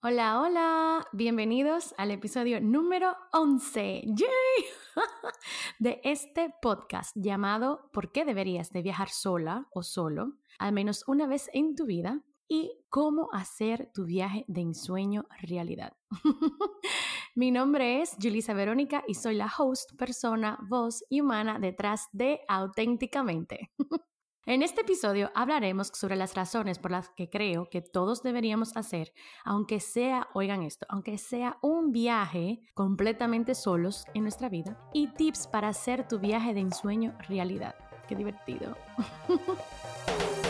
[0.00, 4.04] Hola, hola, bienvenidos al episodio número 11
[5.80, 11.26] de este podcast llamado ¿Por qué deberías de viajar sola o solo al menos una
[11.26, 12.22] vez en tu vida?
[12.50, 15.92] y cómo hacer tu viaje de ensueño realidad.
[17.34, 22.40] Mi nombre es Julisa Verónica y soy la host, persona, voz y humana detrás de
[22.48, 23.70] Auténticamente.
[24.48, 29.12] En este episodio hablaremos sobre las razones por las que creo que todos deberíamos hacer,
[29.44, 35.48] aunque sea, oigan esto, aunque sea un viaje completamente solos en nuestra vida, y tips
[35.48, 37.74] para hacer tu viaje de ensueño realidad.
[38.08, 38.74] Qué divertido.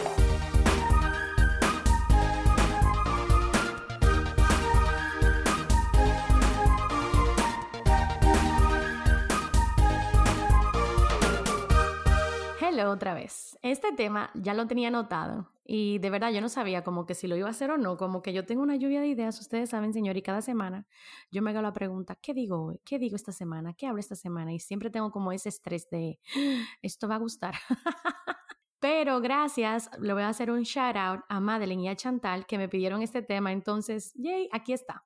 [12.87, 13.59] otra vez.
[13.63, 17.27] Este tema ya lo tenía anotado y de verdad yo no sabía como que si
[17.27, 19.71] lo iba a hacer o no, como que yo tengo una lluvia de ideas, ustedes
[19.71, 20.87] saben, señor, y cada semana
[21.31, 22.81] yo me hago la pregunta, ¿qué digo hoy?
[22.85, 23.75] ¿Qué digo esta semana?
[23.75, 24.53] ¿Qué hablo esta semana?
[24.53, 27.55] Y siempre tengo como ese estrés de, ah, esto va a gustar.
[28.81, 32.59] Pero gracias, le voy a hacer un shout out a Madeline y a Chantal que
[32.59, 35.05] me pidieron este tema, entonces, yay, aquí está.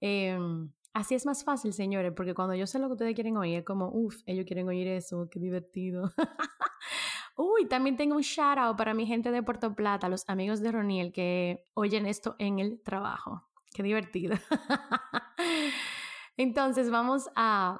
[0.00, 3.58] Em, Así es más fácil, señores, porque cuando yo sé lo que ustedes quieren oír,
[3.58, 6.10] es como, uff, ellos quieren oír eso, qué divertido.
[7.36, 10.72] Uy, también tengo un shout out para mi gente de Puerto Plata, los amigos de
[10.72, 13.46] Roniel que oyen esto en el trabajo.
[13.74, 14.36] Qué divertido.
[16.38, 17.78] Entonces, vamos a,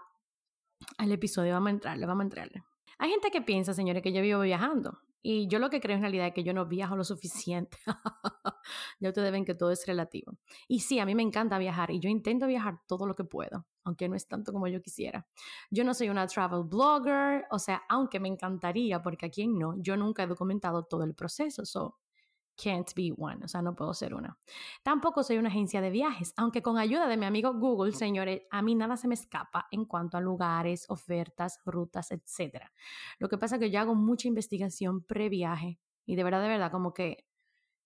[0.99, 2.65] al episodio, vamos a entrarle, vamos a entrarle.
[2.99, 5.01] Hay gente que piensa, señores, que yo vivo viajando.
[5.29, 7.79] Y yo lo que creo en realidad es que yo no viajo lo suficiente.
[9.01, 10.39] ya ustedes ven que todo es relativo.
[10.69, 13.67] Y sí, a mí me encanta viajar y yo intento viajar todo lo que puedo,
[13.83, 15.27] aunque no es tanto como yo quisiera.
[15.69, 19.75] Yo no soy una travel blogger, o sea, aunque me encantaría, porque a quien no,
[19.79, 21.65] yo nunca he documentado todo el proceso.
[21.65, 21.97] So,
[22.57, 24.39] can't be one, o sea, no puedo ser una.
[24.83, 28.63] Tampoco soy una agencia de viajes, aunque con ayuda de mi amigo Google, señores, a
[28.63, 32.65] mí nada se me escapa en cuanto a lugares, ofertas, rutas, etc.
[33.19, 36.71] Lo que pasa es que yo hago mucha investigación pre-viaje y de verdad, de verdad,
[36.71, 37.27] como que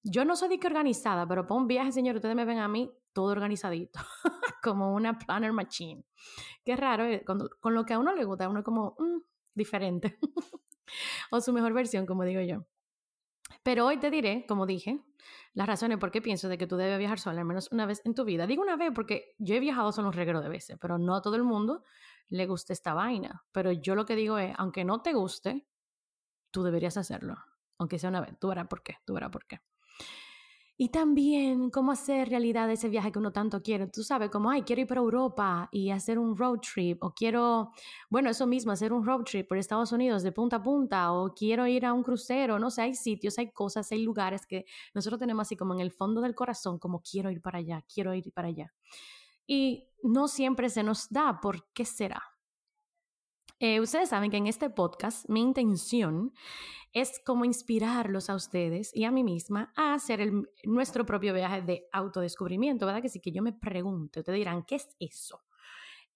[0.02, 2.68] yo no soy de que organizada, pero para un viaje, señor, ustedes me ven a
[2.68, 4.00] mí todo organizadito,
[4.62, 6.04] como una planner machine.
[6.64, 9.18] Qué raro, eh, con, lo que a uno le gusta, uno es como mm,
[9.54, 10.18] diferente.
[11.30, 12.64] o su mejor versión, como digo yo.
[13.62, 15.00] Pero hoy te diré, como dije,
[15.52, 18.00] las razones por qué pienso de que tú debes viajar sola al menos una vez
[18.04, 18.46] en tu vida.
[18.46, 21.22] Digo una vez porque yo he viajado solo un reguero de veces, pero no a
[21.22, 21.84] todo el mundo
[22.28, 23.44] le gusta esta vaina.
[23.52, 25.66] Pero yo lo que digo es, aunque no te guste,
[26.50, 27.36] tú deberías hacerlo.
[27.78, 28.38] Aunque sea una vez.
[28.38, 29.60] Tú verás por qué, tú verás por qué.
[30.82, 33.88] Y también cómo hacer realidad ese viaje que uno tanto quiere.
[33.88, 37.72] Tú sabes, como, ay, quiero ir para Europa y hacer un road trip, o quiero,
[38.08, 41.34] bueno, eso mismo, hacer un road trip por Estados Unidos de punta a punta, o
[41.34, 44.64] quiero ir a un crucero, no sé, hay sitios, hay cosas, hay lugares que
[44.94, 48.14] nosotros tenemos así como en el fondo del corazón, como quiero ir para allá, quiero
[48.14, 48.72] ir para allá.
[49.46, 52.22] Y no siempre se nos da, ¿por qué será?
[53.62, 56.32] Eh, ustedes saben que en este podcast mi intención
[56.94, 60.32] es como inspirarlos a ustedes y a mí misma a hacer
[60.64, 63.02] nuestro propio viaje de autodescubrimiento, ¿verdad?
[63.02, 65.42] Que sí que yo me pregunte, ustedes dirán, ¿qué es eso?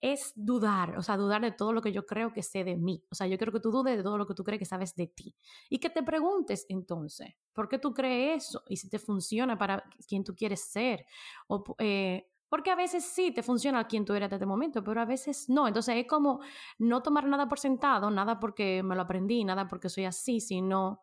[0.00, 3.04] Es dudar, o sea, dudar de todo lo que yo creo que sé de mí.
[3.10, 4.94] O sea, yo quiero que tú dudes de todo lo que tú crees que sabes
[4.96, 5.34] de ti.
[5.68, 8.62] Y que te preguntes entonces, ¿por qué tú crees eso?
[8.68, 11.04] Y si te funciona para quien tú quieres ser.
[11.46, 15.00] O, eh, porque a veces sí te funciona quien tú eres en este momento, pero
[15.00, 15.66] a veces no.
[15.66, 16.38] Entonces es como
[16.78, 21.02] no tomar nada por sentado, nada porque me lo aprendí, nada porque soy así, sino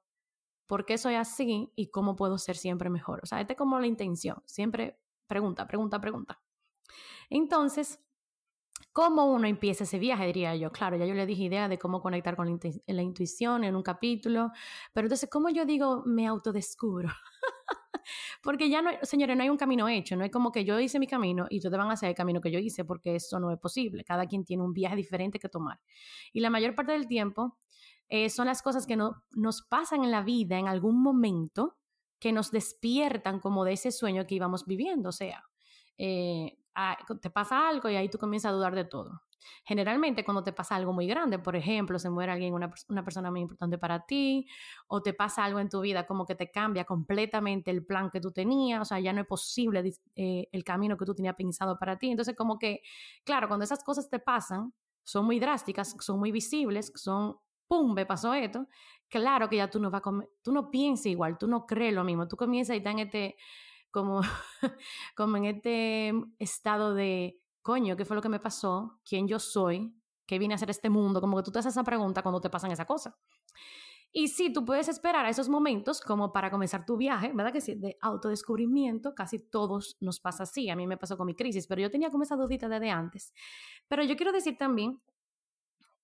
[0.66, 3.20] por qué soy así y cómo puedo ser siempre mejor.
[3.22, 4.42] O sea, esta es como la intención.
[4.46, 6.42] Siempre pregunta, pregunta, pregunta.
[7.30, 8.00] Entonces,
[8.94, 10.26] ¿Cómo uno empieza ese viaje?
[10.26, 10.72] Diría yo.
[10.72, 14.52] Claro, ya yo le dije idea de cómo conectar con la, intuición en un capítulo,
[14.92, 17.08] pero entonces, ¿cómo yo digo me autodescubro?
[18.44, 21.00] porque ya no, señores, no hay un camino hecho, no es como que yo hice
[21.00, 23.52] mi camino y ustedes van a hacer el camino que yo hice, porque eso no
[23.52, 24.04] es posible.
[24.04, 25.80] Cada quien tiene un viaje diferente que tomar.
[26.34, 27.58] Y la mayor parte del tiempo
[28.08, 31.78] eh, son las cosas que no, nos pasan en la vida en algún momento
[32.20, 35.10] que nos despiertan como de ese sueño que íbamos viviendo.
[35.10, 35.44] O sea,
[35.98, 39.22] eh, ah, te pasa algo y ahí tú comienzas a dudar de todo.
[39.66, 43.32] Generalmente cuando te pasa algo muy grande, por ejemplo, se muere alguien, una, una, persona
[43.32, 44.48] muy importante para ti,
[44.88, 48.22] o te pasa algo en tu vida como que te cambia completamente el plan que
[48.22, 49.84] tú tenías, o sea, ya no es posible
[50.16, 52.12] eh, el camino que tú tenías pensado para ti.
[52.12, 52.82] Entonces, como que,
[53.24, 54.74] claro, cuando esas cosas te pasan,
[55.04, 57.38] son muy drásticas, son muy visibles, son,
[57.68, 58.68] ¡pum!, me pasó esto,
[59.10, 60.12] claro que ya tú no vas a
[60.44, 63.36] tú no piensas igual, tú no crees lo mismo, tú comienzas y estás en este,
[63.92, 64.22] como,
[65.16, 69.00] como en este estado de coño, ¿qué fue lo que me pasó?
[69.08, 69.94] ¿Quién yo soy?
[70.26, 71.22] ¿Qué vine a hacer este mundo?
[71.22, 73.18] Como que tú te haces esa pregunta cuando te pasan esa cosa.
[74.14, 77.62] Y sí, tú puedes esperar a esos momentos como para comenzar tu viaje, ¿verdad que
[77.62, 77.76] sí?
[77.76, 80.70] De autodescubrimiento, casi todos nos pasa así.
[80.70, 83.34] A mí me pasó con mi crisis, pero yo tenía como esa dudita desde antes.
[83.88, 85.02] Pero yo quiero decir también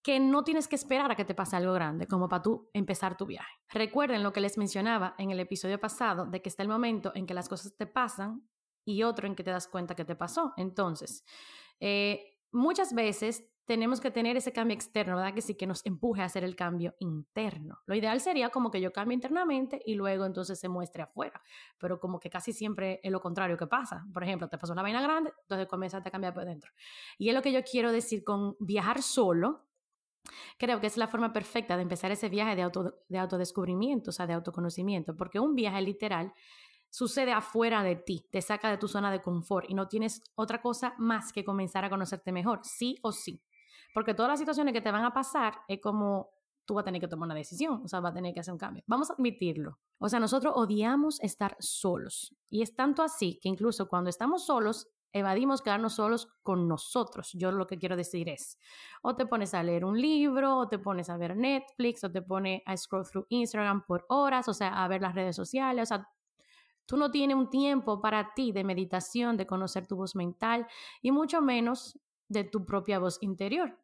[0.08, 3.18] que no tienes que esperar a que te pase algo grande como para tú empezar
[3.18, 3.52] tu viaje.
[3.68, 7.26] Recuerden lo que les mencionaba en el episodio pasado de que está el momento en
[7.26, 8.48] que las cosas te pasan
[8.86, 10.54] y otro en que te das cuenta que te pasó.
[10.56, 11.26] Entonces,
[11.82, 15.34] eh, muchas veces tenemos que tener ese cambio externo, ¿verdad?
[15.34, 17.80] Que sí que nos empuje a hacer el cambio interno.
[17.86, 21.42] Lo ideal sería como que yo cambie internamente y luego entonces se muestre afuera,
[21.78, 24.06] pero como que casi siempre es lo contrario que pasa.
[24.14, 26.72] Por ejemplo, te pasó una vaina grande, entonces comienzas a cambiar por dentro.
[27.18, 29.67] Y es lo que yo quiero decir con viajar solo.
[30.58, 34.14] Creo que es la forma perfecta de empezar ese viaje de, auto, de autodescubrimiento, o
[34.14, 36.34] sea, de autoconocimiento, porque un viaje literal
[36.90, 40.62] sucede afuera de ti, te saca de tu zona de confort y no tienes otra
[40.62, 43.42] cosa más que comenzar a conocerte mejor, sí o sí.
[43.94, 46.30] Porque todas las situaciones que te van a pasar es como
[46.66, 48.52] tú vas a tener que tomar una decisión, o sea, vas a tener que hacer
[48.52, 48.84] un cambio.
[48.88, 49.80] Vamos a admitirlo.
[50.00, 52.36] O sea, nosotros odiamos estar solos.
[52.50, 57.32] Y es tanto así que incluso cuando estamos solos, evadimos quedarnos solos con nosotros.
[57.34, 58.58] Yo lo que quiero decir es,
[59.02, 62.22] o te pones a leer un libro, o te pones a ver Netflix, o te
[62.22, 65.96] pones a scroll through Instagram por horas, o sea, a ver las redes sociales, o
[65.96, 66.10] sea,
[66.88, 70.66] Tú no tienes un tiempo para ti de meditación, de conocer tu voz mental
[71.02, 72.00] y mucho menos
[72.30, 73.78] de tu propia voz interior.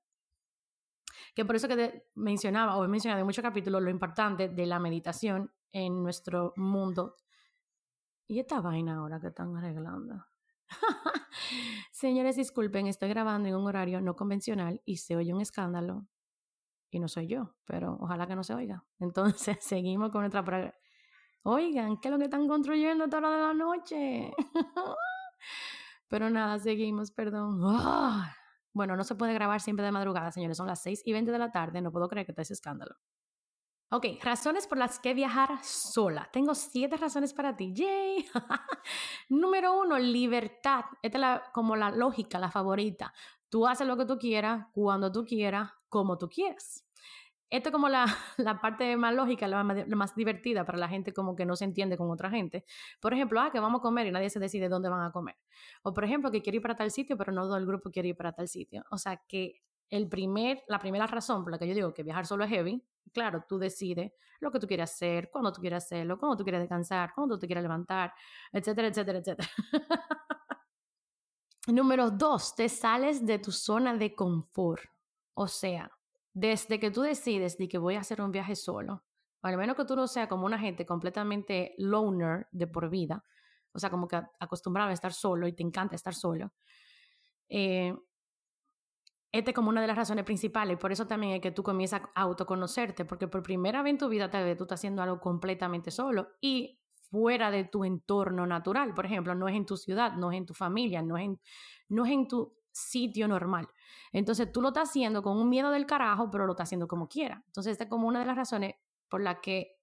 [1.35, 4.65] Que por eso que te mencionaba o he mencionado en muchos capítulos lo importante de
[4.65, 7.17] la meditación en nuestro mundo.
[8.25, 10.25] ¿Y esta vaina ahora que están arreglando?
[11.91, 16.07] Señores, disculpen, estoy grabando en un horario no convencional y se oye un escándalo.
[16.91, 18.85] Y no soy yo, pero ojalá que no se oiga.
[18.99, 20.43] Entonces, seguimos con nuestra...
[21.43, 24.33] Oigan, ¿qué es lo que están construyendo toda hora de la noche?
[26.07, 27.59] Pero nada, seguimos, perdón.
[27.65, 28.33] ¡Ah!
[28.71, 30.55] Bueno, no se puede grabar siempre de madrugada, señores.
[30.55, 31.81] Son las 6 y 20 de la tarde.
[31.81, 32.95] No puedo creer que te ese escándalo.
[33.95, 36.27] Ok, razones por las que viajar sola.
[36.33, 37.73] Tengo siete razones para ti.
[37.75, 38.25] ¡Yay!
[39.29, 40.85] Número uno, libertad.
[41.03, 43.13] Esta es la, como la lógica, la favorita.
[43.49, 46.87] Tú haces lo que tú quieras, cuando tú quieras, como tú quieras.
[47.51, 48.05] Esto es como la,
[48.37, 51.55] la parte más lógica, la más, la más, divertida para la gente como que no
[51.55, 52.65] se entiende con otra gente.
[52.99, 55.35] Por ejemplo, ah, que vamos a comer y nadie se decide dónde van a comer.
[55.83, 58.09] O por ejemplo, que quiere ir para tal sitio, pero no todo el grupo quiere
[58.09, 58.83] ir para tal sitio.
[58.89, 59.61] O sea que
[59.91, 62.83] el primer, la primera razón por la que yo digo que viajar solo es heavy,
[63.11, 66.61] claro, tú decides lo que tú quieres hacer, cuándo tú quieres hacerlo, cuándo tú quieres
[66.61, 68.13] descansar, cuándo tú quieres levantar,
[68.51, 69.49] etcétera, etcétera, etcétera.
[71.67, 74.83] Número dos, te sales de tu zona de confort.
[75.33, 75.89] O sea,
[76.33, 79.03] desde que tú decides de que voy a hacer un viaje solo,
[79.41, 83.23] al menos que tú no seas como una gente completamente loner de por vida,
[83.71, 86.51] o sea, como que acostumbrado a estar solo y te encanta estar solo,
[87.49, 87.93] eh,
[89.33, 92.03] esta es como una de las razones principales, por eso también es que tú comienzas
[92.13, 95.19] a autoconocerte, porque por primera vez en tu vida tal vez tú estás haciendo algo
[95.19, 98.93] completamente solo y fuera de tu entorno natural.
[98.93, 101.39] Por ejemplo, no es en tu ciudad, no es en tu familia, no es en,
[101.89, 103.67] no es en tu sitio normal.
[104.11, 107.07] Entonces tú lo estás haciendo con un miedo del carajo, pero lo estás haciendo como
[107.07, 107.43] quiera.
[107.47, 108.75] Entonces esta es como una de las razones
[109.09, 109.79] por la que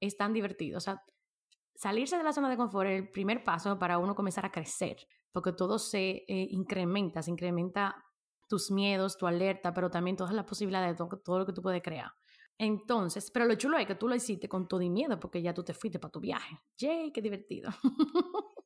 [0.00, 0.78] es tan divertido.
[0.78, 1.02] O sea,
[1.74, 4.98] salirse de la zona de confort es el primer paso para uno comenzar a crecer,
[5.32, 8.04] porque todo se eh, incrementa, se incrementa
[8.54, 11.82] tus miedos, tu alerta, pero también todas las posibilidades de todo, lo que tú puedes
[11.82, 12.12] crear.
[12.56, 15.52] Entonces, pero lo chulo es que tú lo hiciste con todo y miedo porque ya
[15.52, 16.56] tú te fuiste para tu viaje.
[16.78, 17.10] ¡Yay!
[17.10, 17.72] ¡Qué divertido!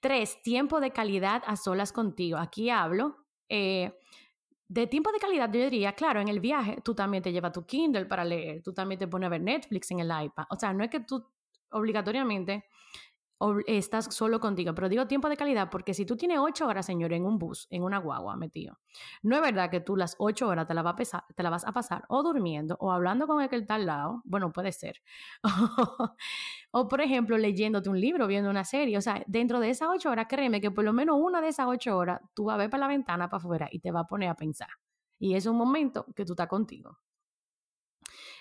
[0.00, 2.38] Tres, tiempo de calidad a solas contigo.
[2.38, 3.98] Aquí hablo eh,
[4.68, 7.66] de tiempo de calidad, yo diría, claro, en el viaje tú también te llevas tu
[7.66, 10.44] Kindle para leer, tú también te pones a ver Netflix en el iPad.
[10.50, 11.26] O sea, no es que tú
[11.72, 12.64] obligatoriamente
[13.66, 14.74] estás solo contigo.
[14.74, 17.66] Pero digo tiempo de calidad porque si tú tienes ocho horas, señor, en un bus,
[17.70, 18.78] en una guagua metido,
[19.22, 21.50] no es verdad que tú las ocho horas te la, vas a pesar, te la
[21.50, 24.22] vas a pasar o durmiendo o hablando con el que está al lado.
[24.24, 25.02] Bueno, puede ser.
[26.70, 28.98] o, por ejemplo, leyéndote un libro, viendo una serie.
[28.98, 31.66] O sea, dentro de esas ocho horas, créeme que por lo menos una de esas
[31.66, 34.06] ocho horas tú vas a ver para la ventana para afuera y te va a
[34.06, 34.68] poner a pensar.
[35.18, 36.98] Y es un momento que tú estás contigo.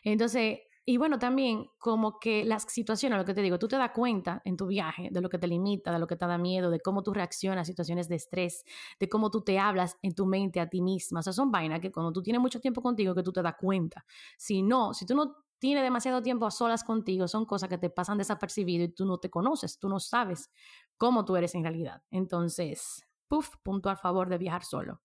[0.04, 0.60] Entonces,
[0.90, 4.42] y bueno, también como que las situaciones, lo que te digo, tú te das cuenta
[4.44, 6.80] en tu viaje de lo que te limita, de lo que te da miedo, de
[6.80, 8.66] cómo tú reaccionas a situaciones de estrés,
[9.00, 11.20] de cómo tú te hablas en tu mente a ti misma.
[11.20, 13.54] O sea, son vainas que cuando tú tienes mucho tiempo contigo que tú te das
[13.60, 14.04] cuenta.
[14.36, 17.92] Si no, si tú no tienes demasiado tiempo a solas contigo, son cosas que te
[17.92, 20.50] pasan desapercibido y tú no te conoces, tú no sabes
[20.98, 22.02] cómo tú eres en realidad.
[22.10, 25.04] Entonces, puff, punto a favor de viajar solo.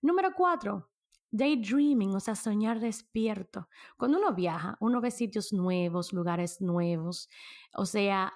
[0.00, 0.90] Número cuatro,
[1.36, 3.68] Daydreaming, o sea, soñar despierto.
[3.96, 7.28] Cuando uno viaja, uno ve sitios nuevos, lugares nuevos.
[7.74, 8.32] O sea,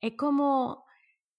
[0.00, 0.84] es como,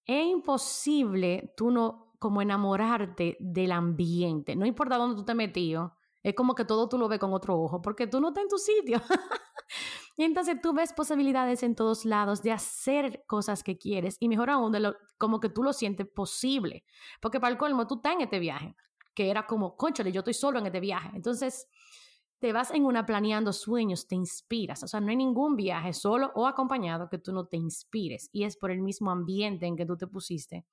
[0.06, 4.56] es imposible tú no como enamorarte del ambiente.
[4.56, 7.60] No importa dónde tú te metido, Es como que todo tú lo ves con otro
[7.60, 8.98] ojo, porque tú no estás en tu sitio.
[10.16, 14.48] y entonces tú ves posibilidades en todos lados de hacer cosas que quieres y mejor
[14.48, 16.86] aún, de lo, como que tú lo sientes posible.
[17.20, 18.74] Porque para el colmo, tú estás en este viaje,
[19.14, 21.10] que era como, conchale, yo estoy solo en este viaje.
[21.14, 21.68] Entonces,
[22.38, 24.82] te vas en una planeando sueños, te inspiras.
[24.82, 28.28] O sea, no hay ningún viaje solo o acompañado que tú no te inspires.
[28.32, 30.66] Y es por el mismo ambiente en que tú te pusiste.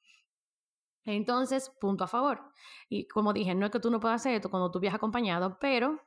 [1.05, 2.41] Entonces, punto a favor.
[2.89, 5.57] Y como dije, no es que tú no puedas hacer esto cuando tú viajas acompañado,
[5.59, 5.99] pero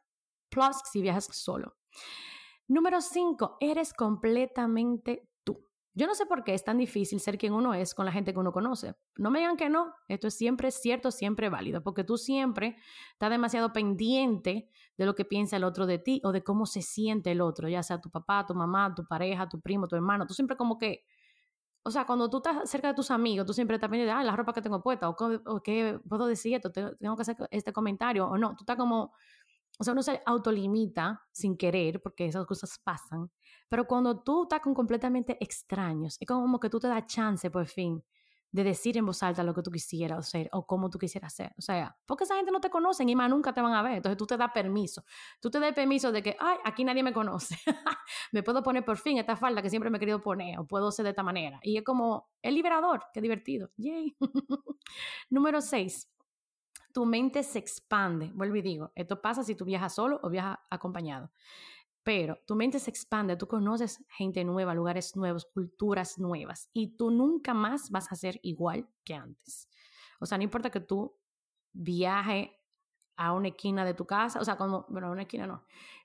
[0.50, 1.76] plus si viajas solo.
[2.68, 5.28] Número 5, eres completamente.
[5.96, 8.32] Yo no sé por qué es tan difícil ser quien uno es con la gente
[8.32, 8.96] que uno conoce.
[9.16, 12.76] No me digan que no, esto es siempre cierto, siempre válido, porque tú siempre
[13.12, 16.82] estás demasiado pendiente de lo que piensa el otro de ti o de cómo se
[16.82, 20.26] siente el otro, ya sea tu papá, tu mamá, tu pareja, tu primo, tu hermano.
[20.26, 21.04] Tú siempre como que,
[21.84, 24.24] o sea, cuando tú estás cerca de tus amigos, tú siempre estás pendiente de, ah,
[24.24, 27.72] la ropa que tengo puesta, o, o qué puedo decir esto, tengo que hacer este
[27.72, 29.12] comentario, o no, tú estás como
[29.78, 33.30] o sea, uno se autolimita sin querer porque esas cosas pasan,
[33.68, 37.66] pero cuando tú estás con completamente extraños, es como que tú te das chance por
[37.66, 38.02] fin
[38.54, 41.52] de decir en voz alta lo que tú quisieras hacer o cómo tú quisieras hacer.
[41.58, 43.94] O sea, porque esa gente no te conoce y más nunca te van a ver.
[43.94, 45.04] Entonces tú te das permiso.
[45.40, 47.58] Tú te das permiso de que, ay, aquí nadie me conoce.
[48.32, 50.92] me puedo poner por fin esta falda que siempre me he querido poner o puedo
[50.92, 51.58] ser de esta manera.
[51.64, 53.70] Y es como, es liberador, qué divertido.
[53.76, 54.16] Yay.
[55.30, 56.13] Número 6
[56.94, 58.30] tu mente se expande.
[58.34, 61.30] Vuelvo y digo, esto pasa si tú viajas solo o viajas acompañado.
[62.04, 67.10] Pero tu mente se expande, tú conoces gente nueva, lugares nuevos, culturas nuevas y tú
[67.10, 69.68] nunca más vas a ser igual que antes.
[70.20, 71.18] O sea, no importa que tú
[71.72, 72.50] viajes
[73.16, 75.64] a una esquina de tu casa, o sea, como, bueno, a una esquina no,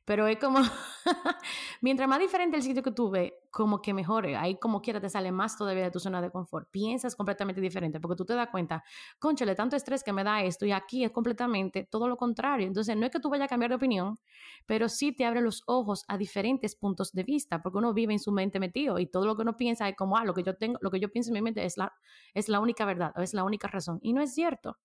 [0.10, 0.58] pero es como,
[1.82, 5.08] mientras más diferente el sitio que tú ves, como que mejore, ahí como quiera te
[5.08, 8.50] sale más todavía de tu zona de confort, piensas completamente diferente, porque tú te das
[8.50, 8.84] cuenta,
[9.20, 12.98] conchale, tanto estrés que me da esto, y aquí es completamente todo lo contrario, entonces
[12.98, 14.18] no es que tú vayas a cambiar de opinión,
[14.66, 18.20] pero sí te abre los ojos a diferentes puntos de vista, porque uno vive en
[18.20, 20.58] su mente metido, y todo lo que uno piensa es como, ah, lo que yo
[20.58, 21.94] tengo, lo que yo pienso en mi mente es la,
[22.34, 24.78] es la única verdad, o es la única razón, y no es cierto.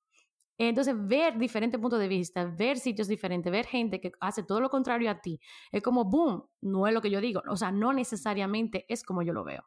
[0.56, 4.70] Entonces, ver diferentes puntos de vista, ver sitios diferentes, ver gente que hace todo lo
[4.70, 5.40] contrario a ti,
[5.73, 7.42] es como, boom, no es lo que yo digo.
[7.49, 9.64] O sea, no necesariamente es como yo lo veo.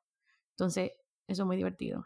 [0.52, 0.92] Entonces,
[1.28, 2.06] eso es muy divertido.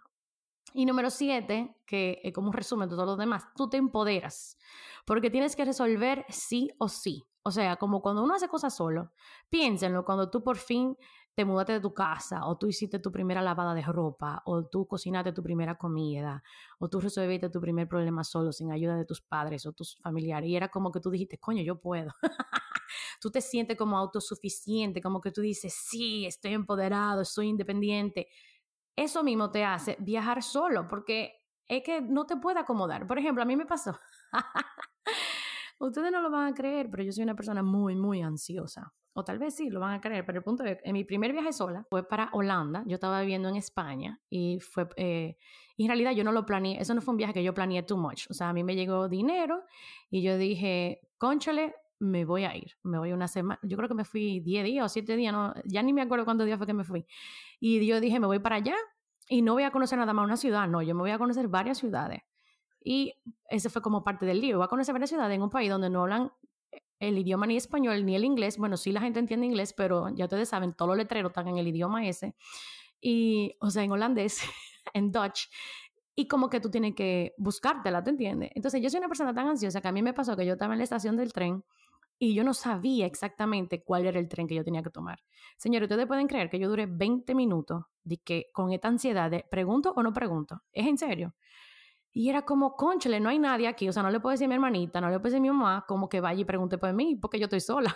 [0.74, 4.58] Y número siete, que es como un resumen de todo lo demás, tú te empoderas,
[5.06, 7.26] porque tienes que resolver sí o sí.
[7.44, 9.12] O sea, como cuando uno hace cosas solo,
[9.50, 10.96] piénsenlo, cuando tú por fin
[11.34, 14.86] te mudaste de tu casa, o tú hiciste tu primera lavada de ropa, o tú
[14.86, 16.44] cocinaste tu primera comida,
[16.80, 20.50] o tú resolviste tu primer problema solo sin ayuda de tus padres o tus familiares.
[20.50, 22.14] Y era como que tú dijiste, coño, yo puedo.
[23.22, 28.28] tú te sientes como autosuficiente, como que tú dices, sí, estoy empoderado, soy independiente.
[28.96, 31.34] Eso mismo te hace viajar solo, porque
[31.68, 33.08] es que no te puede acomodar.
[33.08, 33.98] Por ejemplo, a mí me pasó.
[35.80, 39.24] Ustedes no lo van a creer, pero yo soy una persona muy, muy ansiosa o
[39.24, 41.52] tal vez sí, lo van a creer, pero el punto es, en mi primer viaje
[41.52, 45.38] sola fue para Holanda, yo estaba viviendo en España y fue, eh,
[45.78, 47.84] y en realidad yo no lo planeé, eso no fue un viaje que yo planeé
[47.84, 49.64] too much, o sea, a mí me llegó dinero
[50.10, 53.96] y yo dije, conchale, me voy a ir, me voy una semana, yo creo que
[53.96, 56.68] me fui 10 días o 7 días, no, ya ni me acuerdo cuántos días fue
[56.68, 57.06] que me fui,
[57.60, 58.76] y yo dije, me voy para allá
[59.28, 61.48] y no voy a conocer nada más una ciudad, no, yo me voy a conocer
[61.48, 62.22] varias ciudades.
[62.84, 63.14] Y
[63.50, 64.58] ese fue como parte del lío.
[64.58, 66.32] Voy a conocer varias ciudades en un país donde no hablan
[67.02, 68.58] el idioma ni español ni el inglés.
[68.58, 71.58] Bueno, sí la gente entiende inglés, pero ya ustedes saben, todos los letreros están en
[71.58, 72.36] el idioma ese.
[73.02, 74.40] Y, o sea, en holandés,
[74.94, 75.50] en Dutch.
[76.16, 78.52] Y como que tú tienes que buscártela, ¿te entiendes?
[78.54, 80.74] Entonces yo soy una persona tan ansiosa que a mí me pasó que yo estaba
[80.74, 81.64] en la estación del tren
[82.20, 85.24] y yo no sabía exactamente cuál era el tren que yo tenía que tomar.
[85.58, 89.44] Señores, ustedes pueden creer que yo duré 20 minutos de que con esta ansiedad de
[89.50, 90.62] pregunto o no pregunto.
[90.72, 91.34] ¿Es en serio?
[92.14, 93.88] Y era como, conchale, no hay nadie aquí.
[93.88, 95.50] O sea, no le puedo decir a mi hermanita, no le puedo decir a mi
[95.50, 97.96] mamá, como que vaya y pregunte por mí, porque yo estoy sola.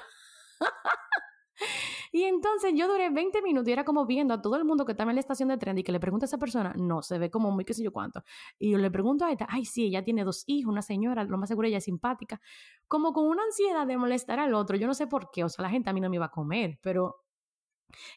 [2.14, 4.94] y entonces yo duré 20 minutos y era como viendo a todo el mundo que
[4.94, 7.20] estaba en la estación de tren y que le pregunta a esa persona, no, se
[7.20, 8.24] ve como muy qué sé yo cuánto.
[8.58, 11.38] Y yo le pregunto a esta, ay, sí, ella tiene dos hijos, una señora, lo
[11.38, 12.40] más seguro ella es simpática.
[12.88, 14.78] Como con una ansiedad de molestar al otro.
[14.78, 16.32] Yo no sé por qué, o sea, la gente a mí no me iba a
[16.32, 17.25] comer, pero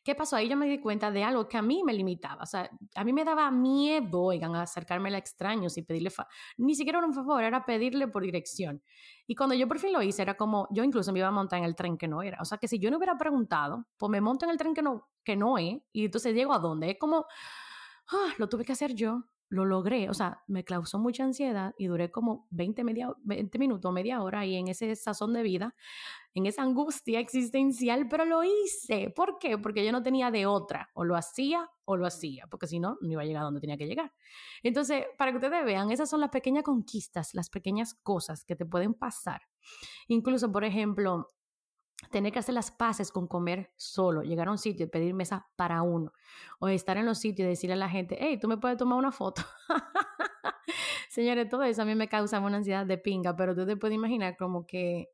[0.04, 0.36] ¿Qué pasó?
[0.36, 2.42] Ahí yo me di cuenta de algo que a mí me limitaba.
[2.42, 6.10] O sea, a mí me daba miedo, oigan, acercarme a extraños y pedirle,
[6.56, 8.82] ni siquiera un favor, era pedirle por dirección.
[9.26, 11.58] Y cuando yo por fin lo hice, era como, yo incluso me iba a montar
[11.58, 12.38] en el tren que no era.
[12.40, 14.82] O sea, que si yo no hubiera preguntado, pues me monto en el tren que
[14.82, 16.90] no, que no es, y entonces llego a dónde.
[16.90, 17.26] Es como,
[18.08, 19.24] ah, lo tuve que hacer yo.
[19.50, 23.92] lo logré, o sea, me causó mucha ansiedad y duré como 20, media, 20 minutos,
[23.92, 25.74] media hora ahí en ese sazón de vida,
[26.34, 29.10] en esa angustia existencial, pero lo hice.
[29.10, 29.58] ¿Por qué?
[29.58, 32.98] Porque yo no tenía de otra, o lo hacía o lo hacía, porque si no,
[33.00, 34.12] no iba a llegar a donde tenía que llegar.
[34.62, 38.66] Entonces, para que ustedes vean, esas son las pequeñas conquistas, las pequeñas cosas que te
[38.66, 39.42] pueden pasar.
[40.06, 41.32] Incluso, por ejemplo,
[42.10, 45.48] tener que hacer las paces con comer solo, llegar a un sitio y pedir mesa
[45.56, 46.12] para uno,
[46.60, 48.98] o estar en los sitios y decirle a la gente, hey, tú me puedes tomar
[48.98, 49.42] una foto.
[51.08, 53.94] Señores, todo eso a mí me causa una ansiedad de pinga, pero tú te puedes
[53.94, 55.08] imaginar como que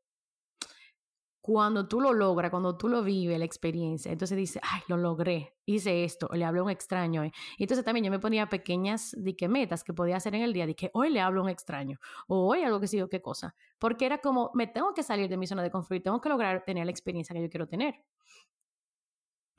[1.45, 5.55] cuando tú lo logras, cuando tú lo vives, la experiencia, entonces dices, ay, lo logré,
[5.67, 7.23] hice esto, o le hablé a un extraño.
[7.23, 10.65] Y entonces también yo me ponía pequeñas que metas que podía hacer en el día,
[10.65, 13.21] de que hoy le hablo a un extraño, o hoy algo que sí o qué
[13.21, 16.29] cosa, porque era como, me tengo que salir de mi zona de confort, tengo que
[16.29, 17.93] lograr tener la experiencia que yo quiero tener.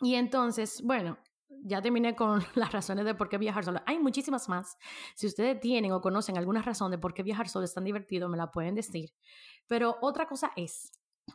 [0.01, 3.81] Y entonces, bueno, ya terminé con las razones de por qué viajar solo.
[3.87, 4.77] Hay muchísimas más.
[5.15, 8.29] Si ustedes tienen o conocen alguna razón de por qué viajar solo es tan divertido,
[8.29, 9.13] me la pueden decir.
[9.69, 10.91] Pero otra cosa es,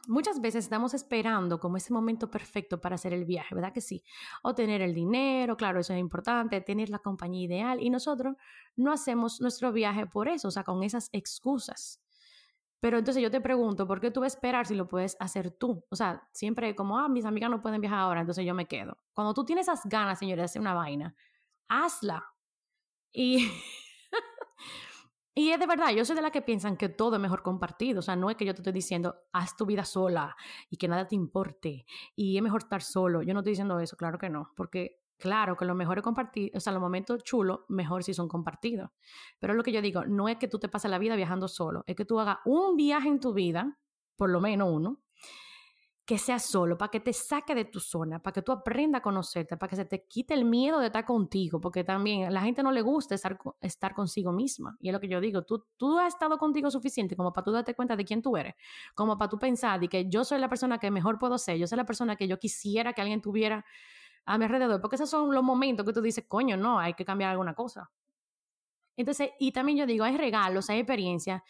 [0.08, 4.04] muchas veces estamos esperando como ese momento perfecto para hacer el viaje, ¿verdad que sí?
[4.44, 8.36] O tener el dinero, claro, eso es importante, tener la compañía ideal y nosotros
[8.76, 12.02] no hacemos nuestro viaje por eso, o sea, con esas excusas.
[12.80, 15.52] Pero entonces yo te pregunto, ¿por qué tú vas a esperar si lo puedes hacer
[15.52, 15.86] tú?
[15.90, 18.98] O sea, siempre como, ah, mis amigas no pueden viajar ahora, entonces yo me quedo.
[19.14, 21.16] Cuando tú tienes esas ganas, señores, de hacer una vaina,
[21.68, 22.26] hazla.
[23.12, 23.52] Y
[25.34, 28.00] Y es de verdad, yo soy de la que piensan que todo es mejor compartido.
[28.00, 30.36] O sea, no es que yo te estoy diciendo, haz tu vida sola
[30.70, 31.86] y que nada te importe
[32.16, 33.22] y es mejor estar solo.
[33.22, 36.52] Yo no estoy diciendo eso, claro que no, porque claro que lo mejor es compartir,
[36.54, 38.90] o sea, los momentos chulos, mejor si son compartidos.
[39.40, 41.84] Pero lo que yo digo, no es que tú te pases la vida viajando solo,
[41.88, 43.80] es que tú hagas un viaje en tu vida,
[44.18, 45.02] por lo menos uno,
[46.06, 49.04] que sea solo, para que te saque de tu zona, para que tú aprendas a
[49.04, 52.42] conocerte, para que se te quite el miedo de estar contigo, porque también a la
[52.42, 54.76] gente no le gusta estar, estar consigo misma.
[54.80, 57.52] Y es lo que yo digo, tú, tú has estado contigo suficiente como para tú
[57.52, 58.56] darte cuenta de quién tú eres,
[58.96, 61.68] como para tú pensar de que yo soy la persona que mejor puedo ser, yo
[61.68, 63.64] soy la persona que yo quisiera que alguien tuviera
[64.26, 67.06] a mi alrededor, porque esos son los momentos que tú dices, coño, no, hay que
[67.06, 67.92] cambiar alguna cosa.
[68.98, 71.42] Entonces, y también yo digo, hay regalos, hay experiencias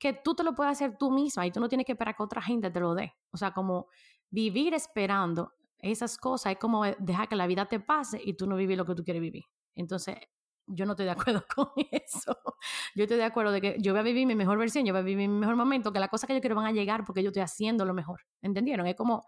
[0.00, 2.22] que tú te lo puedes hacer tú misma y tú no tienes que esperar que
[2.22, 3.14] otra gente te lo dé.
[3.30, 3.88] O sea, como
[4.30, 8.56] vivir esperando esas cosas es como dejar que la vida te pase y tú no
[8.56, 9.44] vivir lo que tú quieres vivir.
[9.74, 10.16] Entonces,
[10.66, 12.34] yo no estoy de acuerdo con eso.
[12.94, 15.00] Yo estoy de acuerdo de que yo voy a vivir mi mejor versión, yo voy
[15.00, 17.22] a vivir mi mejor momento, que las cosas que yo quiero van a llegar porque
[17.22, 18.22] yo estoy haciendo lo mejor.
[18.40, 18.86] ¿Entendieron?
[18.86, 19.26] Es como,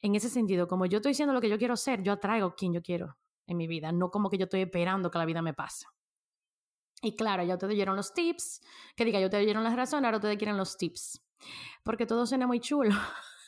[0.00, 2.72] en ese sentido, como yo estoy haciendo lo que yo quiero ser, yo atraigo quien
[2.72, 5.52] yo quiero en mi vida, no como que yo estoy esperando que la vida me
[5.52, 5.84] pase.
[7.02, 8.60] Y claro, ya ustedes dieron los tips,
[8.94, 11.22] que diga, yo te dieron las razones, ahora ustedes quieren los tips.
[11.82, 12.94] Porque todo suena muy chulo.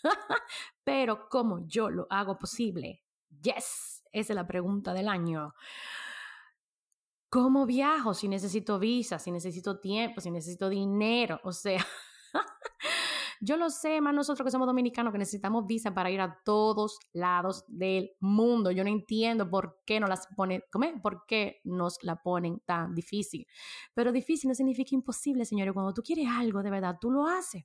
[0.84, 3.02] Pero ¿cómo yo lo hago posible?
[3.42, 5.54] Yes, esa es la pregunta del año.
[7.28, 11.40] ¿Cómo viajo si necesito visa, si necesito tiempo, si necesito dinero?
[11.44, 11.84] O sea,
[13.44, 17.00] Yo lo sé, más nosotros que somos dominicanos, que necesitamos visa para ir a todos
[17.12, 18.70] lados del mundo.
[18.70, 22.94] Yo no entiendo por qué no las ponen, ¿cómo ¿Por qué nos la ponen tan
[22.94, 23.44] difícil?
[23.94, 25.74] Pero difícil no significa imposible, señores.
[25.74, 27.64] Cuando tú quieres algo de verdad, tú lo haces.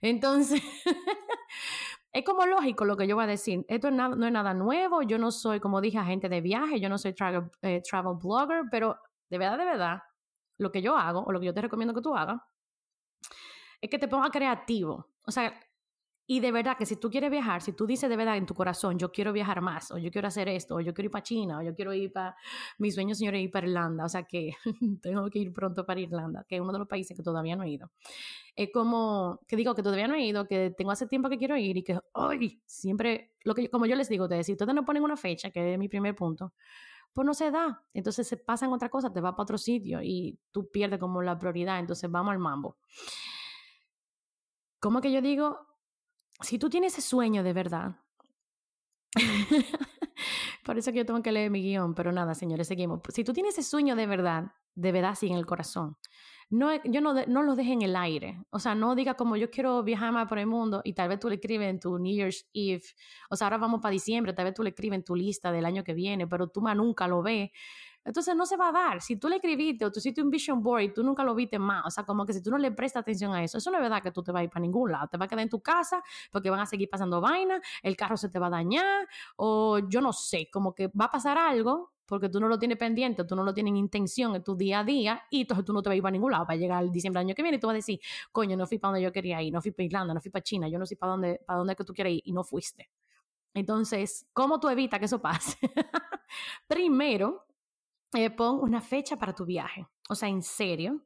[0.00, 0.62] Entonces,
[2.12, 3.66] es como lógico lo que yo voy a decir.
[3.68, 5.02] Esto no es nada nuevo.
[5.02, 6.80] Yo no soy, como dije, agente de viaje.
[6.80, 8.96] Yo no soy travel, eh, travel blogger, pero
[9.28, 9.98] de verdad, de verdad,
[10.56, 12.40] lo que yo hago o lo que yo te recomiendo que tú hagas
[13.80, 15.06] es que te ponga creativo.
[15.28, 15.52] O sea,
[16.26, 18.54] y de verdad que si tú quieres viajar, si tú dices de verdad en tu
[18.54, 21.22] corazón, yo quiero viajar más, o yo quiero hacer esto, o yo quiero ir para
[21.22, 22.34] China, o yo quiero ir para,
[22.78, 24.52] mis sueños, señores, ir para Irlanda, o sea que
[25.02, 27.64] tengo que ir pronto para Irlanda, que es uno de los países que todavía no
[27.64, 27.90] he ido.
[28.56, 31.58] Es como, que digo que todavía no he ido, que tengo hace tiempo que quiero
[31.58, 34.84] ir y que, ay, siempre, lo que, como yo les digo, te si ustedes no
[34.84, 36.52] ponen una fecha, que es mi primer punto,
[37.12, 37.84] pues no se da.
[37.94, 41.38] Entonces se pasan otra cosa, te va para otro sitio y tú pierdes como la
[41.38, 42.76] prioridad, entonces vamos al mambo.
[44.80, 45.58] ¿Cómo que yo digo?
[46.40, 47.96] Si tú tienes ese sueño de verdad,
[50.64, 53.00] por eso que yo tengo que leer mi guion, pero nada, señores, seguimos.
[53.12, 55.96] Si tú tienes ese sueño de verdad, de verdad sí en el corazón,
[56.50, 58.42] no, yo no, no lo dejes en el aire.
[58.50, 61.20] O sea, no diga como yo quiero viajar más por el mundo y tal vez
[61.20, 62.82] tú le escribes en tu New Year's Eve.
[63.28, 65.66] O sea, ahora vamos para diciembre, tal vez tú le escribes en tu lista del
[65.66, 67.50] año que viene, pero tú más nunca lo ves.
[68.08, 69.02] Entonces no se va a dar.
[69.02, 71.58] Si tú le escribiste o tú hiciste un vision board y tú nunca lo viste
[71.58, 73.76] más, o sea, como que si tú no le prestas atención a eso, eso no
[73.76, 75.08] es verdad que tú te vas a ir para ningún lado.
[75.08, 78.16] Te vas a quedar en tu casa porque van a seguir pasando vainas, el carro
[78.16, 81.92] se te va a dañar o yo no sé, como que va a pasar algo
[82.06, 84.80] porque tú no lo tienes pendiente, tú no lo tienes en intención en tu día
[84.80, 86.46] a día y entonces tú no te vas a ir para ningún lado.
[86.48, 88.00] Va a llegar el diciembre del año que viene y tú vas a decir,
[88.32, 90.42] coño, no fui para donde yo quería ir, no fui para Irlanda, no fui para
[90.42, 92.88] China, yo no sé para dónde, para dónde que tú quieres ir y no fuiste.
[93.52, 95.58] Entonces, ¿cómo tú evitas que eso pase?
[96.66, 97.47] Primero,
[98.14, 99.86] eh, pon una fecha para tu viaje.
[100.08, 101.02] O sea, en serio,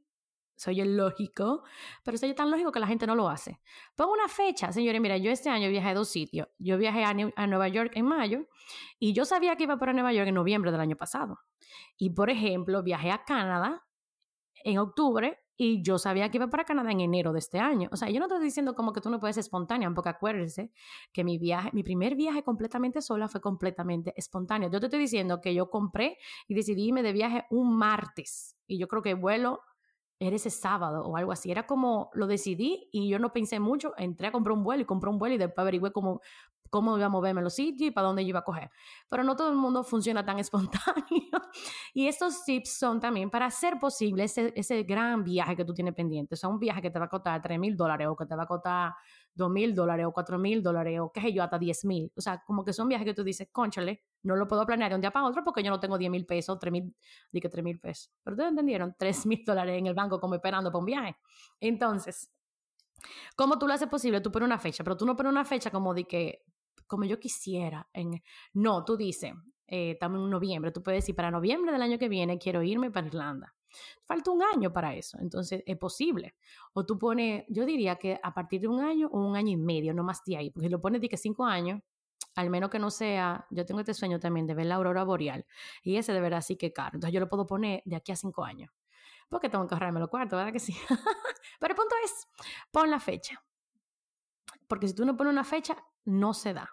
[0.57, 1.65] soy el lógico,
[2.05, 3.61] pero soy tan lógico que la gente no lo hace.
[3.97, 5.01] Pon una fecha, señores.
[5.01, 6.49] Mira, yo este año viajé a dos sitios.
[6.59, 8.47] Yo viajé a, Nueva York en mayo
[8.99, 11.41] y yo sabía que iba para Nueva York en noviembre del año pasado.
[11.97, 13.85] Y por ejemplo, viajé a Canadá
[14.65, 17.89] en octubre y yo sabía que iba para Canadá en enero de este año.
[17.93, 20.73] O sea, yo no estoy diciendo como que tú no puedes espontánea, porque acuérdense
[21.13, 24.71] que mi viaje, mi primer viaje completamente sola fue completamente espontáneo.
[24.71, 28.79] Yo te estoy diciendo que yo compré y decidí irme de viaje un martes y
[28.79, 29.61] yo creo que vuelo
[30.19, 31.51] era ese sábado o algo así.
[31.51, 34.87] Era como lo decidí y yo no pensé mucho, entré a comprar un vuelo y
[34.87, 36.21] compré un vuelo y después averigüé cómo,
[36.73, 38.71] cómo iba a moverme los sitios y para dónde yo iba a coger.
[39.11, 41.05] Pero no todo el mundo funciona tan espontáneo.
[41.93, 46.35] y estos tips son también para hacer posible ese, gran viaje que tú tienes pendiente.
[46.35, 48.35] O sea, un viaje que te va a costar 3 mil dólares o que te
[48.35, 48.95] va a costar
[49.35, 52.11] 2 mil dólares o 4 mil dólares o qué sé yo, hasta 10 mil.
[52.17, 54.95] O sea, como que son viajes que tú dices, conchale, no lo puedo planear de
[54.95, 56.97] un día para otro porque yo no tengo 10 mil pesos, 3 mil,
[57.31, 58.11] dije 3 mil pesos.
[58.25, 61.17] Pero ustedes entendieron, 3 mil dólares en el banco como esperando para un viaje.
[61.61, 62.33] Entonces,
[63.37, 64.23] ¿cómo tú lo haces posible?
[64.23, 66.45] Tú pones una fecha, pero tú no pones una fecha como de que,
[66.87, 67.89] como yo quisiera.
[67.93, 68.23] En...
[68.55, 69.33] No, tú dices,
[69.67, 72.91] eh, estamos en noviembre, tú puedes decir, para noviembre del año que viene quiero irme
[72.91, 73.55] para Irlanda.
[74.05, 76.35] Falta un año para eso, entonces es posible.
[76.75, 79.57] O tú pones, yo diría que a partir de un año o un año y
[79.57, 81.81] medio, no más de ahí, porque si lo pones de que cinco años,
[82.35, 85.47] al menos que no sea, yo tengo este sueño también de ver la aurora boreal,
[85.83, 88.17] y ese de verdad sí que caro, entonces yo lo puedo poner de aquí a
[88.17, 88.71] cinco años,
[89.29, 90.75] porque tengo que ahorrarme los cuartos, ¿verdad que sí?
[91.61, 92.29] Pero el punto es,
[92.71, 93.43] pon la fecha,
[94.73, 96.67] porque si tú no pones una fecha, no se da.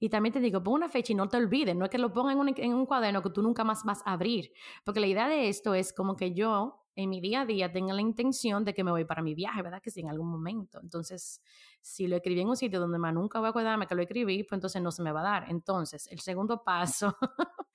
[0.00, 2.10] Y también te digo, pon una fecha y no te olvides, no es que lo
[2.10, 4.54] ponga en un, en un cuaderno que tú nunca más vas a abrir,
[4.86, 7.92] porque la idea de esto es como que yo en mi día a día tenga
[7.92, 9.82] la intención de que me voy para mi viaje, ¿verdad?
[9.82, 10.80] Que sí, en algún momento.
[10.82, 11.42] Entonces,
[11.82, 14.44] si lo escribí en un sitio donde más nunca voy a acordarme que lo escribí,
[14.44, 15.50] pues entonces no se me va a dar.
[15.50, 17.14] Entonces, el segundo paso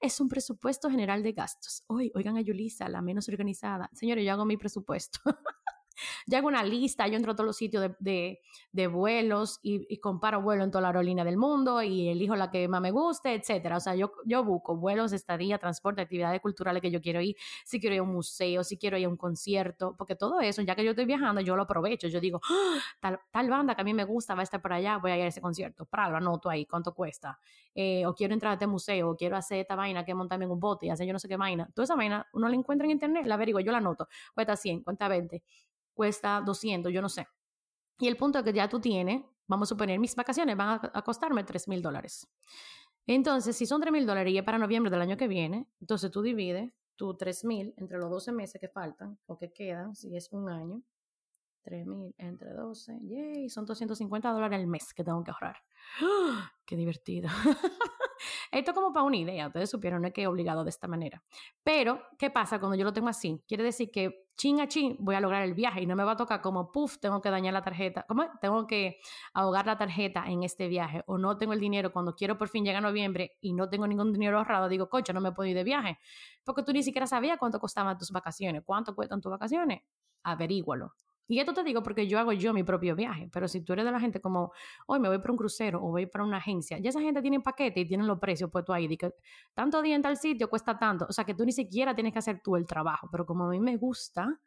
[0.00, 1.84] es un presupuesto general de gastos.
[1.86, 3.88] Hoy, oigan a Yulisa, la menos organizada.
[3.92, 5.20] Señores, yo hago mi presupuesto.
[6.26, 8.40] yo hago una lista, yo entro a todos los sitios de,
[8.72, 12.68] de, vuelos y, comparo vuelos en toda la aerolínea del mundo y elijo la que
[12.68, 13.76] más me guste, etcétera.
[13.76, 17.80] O sea, yo, yo busco vuelos, estadía, transporte, actividades culturales que yo quiero ir, si
[17.80, 20.74] quiero ir a un museo, si quiero ir a un concierto, porque todo eso, ya
[20.74, 22.08] que yo estoy viajando, yo lo aprovecho.
[22.08, 22.78] Yo digo, ¡Ah!
[23.00, 25.16] tal, tal, banda que a mí me gusta va a estar por allá, voy a
[25.16, 25.84] ir a ese concierto.
[25.84, 27.38] Para, lo anoto ahí, cuánto cuesta.
[27.74, 30.50] Eh, o quiero entrar a este museo, o quiero hacer esta vaina, que montarme en
[30.50, 31.68] un bote y hacer yo no sé qué vaina.
[31.74, 34.08] Toda esa vaina uno la encuentra en internet, la averiguo, yo la anoto.
[34.34, 35.42] Cuesta 100, cuesta 20
[36.00, 37.26] cuesta 200, yo no sé.
[37.98, 41.44] Y el punto que ya tú tienes, vamos a suponer, mis vacaciones van a, costarme
[41.44, 42.26] 3 mil dólares.
[43.06, 46.10] Entonces, si son 3 mil dólares y es para noviembre del año que viene, entonces
[46.10, 50.16] tú divides tu 3 mil entre los 12 meses que faltan o que quedan, si
[50.16, 50.80] es un año,
[51.62, 55.56] 3 mil entre 12, yay, son 250 dólares al mes que tengo que ahorrar.
[56.00, 56.52] ¡Ah!
[56.64, 57.28] ¡Qué divertido!
[58.50, 61.22] Esto como para una idea, ustedes supieron, no es que obligado de esta manera.
[61.62, 63.42] Pero, ¿qué pasa cuando yo lo tengo así?
[63.46, 66.12] Quiere decir que chin a chin voy a lograr el viaje y no me va
[66.12, 68.24] a tocar como, puff, tengo que dañar la tarjeta, ¿cómo?
[68.40, 68.98] Tengo que
[69.34, 72.64] ahogar la tarjeta en este viaje o no tengo el dinero cuando quiero por fin
[72.64, 75.56] llegar a noviembre y no tengo ningún dinero ahorrado, digo, coche, no me puedo ir
[75.56, 75.98] de viaje.
[76.44, 79.82] Porque tú ni siquiera sabías cuánto costaban tus vacaciones, cuánto cuestan tus vacaciones.
[80.22, 80.94] Averígualo.
[81.30, 83.84] Y esto te digo porque yo hago yo mi propio viaje, pero si tú eres
[83.84, 84.50] de la gente como,
[84.88, 87.38] hoy me voy para un crucero o voy para una agencia, ya esa gente tiene
[87.38, 89.14] paquete y tienen los precios puestos ahí, de que
[89.54, 92.18] tanto día en tal sitio cuesta tanto, o sea que tú ni siquiera tienes que
[92.18, 94.40] hacer tú el trabajo, pero como a mí me gusta,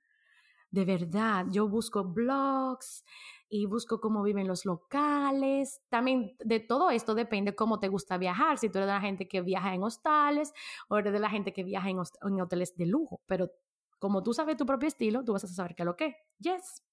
[0.71, 3.05] de verdad, yo busco blogs
[3.47, 5.83] y busco cómo viven los locales.
[5.87, 8.57] También de todo esto depende cómo te gusta viajar.
[8.57, 10.51] Si tú eres de la gente que viaja en hostales
[10.89, 13.21] o eres de la gente que viaja en, en hoteles de lujo.
[13.27, 13.51] Pero
[14.03, 16.17] como tú sabes tu propio estilo, tú vas a saber qué es lo que.
[16.39, 16.83] Yes.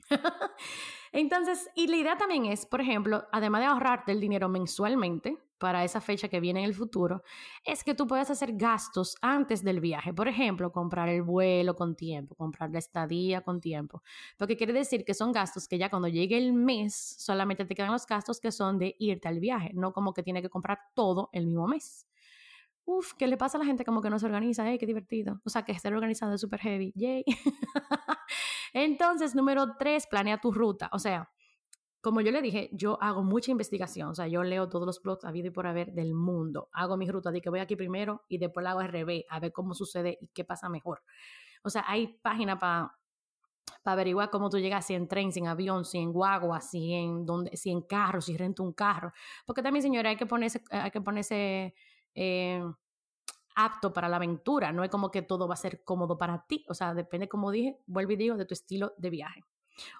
[1.12, 5.84] Entonces, y la idea también es, por ejemplo, además de ahorrarte el dinero mensualmente para
[5.84, 7.22] esa fecha que viene en el futuro,
[7.64, 10.12] es que tú puedes hacer gastos antes del viaje.
[10.12, 14.02] Por ejemplo, comprar el vuelo con tiempo, comprar la estadía con tiempo.
[14.36, 17.92] Porque quiere decir que son gastos que ya cuando llegue el mes solamente te quedan
[17.92, 21.30] los gastos que son de irte al viaje, no como que tiene que comprar todo
[21.32, 22.08] el mismo mes.
[22.84, 24.68] Uf, ¿qué le pasa a la gente como que no se organiza?
[24.68, 25.40] ¡Ey, qué divertido!
[25.44, 26.92] O sea, que estar organizado es súper heavy.
[26.96, 27.24] ¡Yay!
[28.72, 30.90] Entonces, número tres, planea tu ruta.
[30.92, 31.30] O sea,
[32.00, 34.08] como yo le dije, yo hago mucha investigación.
[34.08, 36.68] O sea, yo leo todos los blogs habido y por haber del mundo.
[36.72, 39.52] Hago mi ruta de que voy aquí primero y después la hago RB a ver
[39.52, 41.02] cómo sucede y qué pasa mejor.
[41.62, 42.96] O sea, hay páginas para
[43.82, 46.92] para averiguar cómo tú llegas, si en tren, si en avión, si en guagua, si
[46.92, 49.12] en, donde, si en carro, si rento un carro.
[49.44, 51.74] Porque también, señora, hay que ponerse, hay que ponerse
[52.14, 52.62] eh,
[53.54, 56.64] apto para la aventura, no es como que todo va a ser cómodo para ti,
[56.68, 59.44] o sea, depende, como dije, vuelvo y digo, de tu estilo de viaje.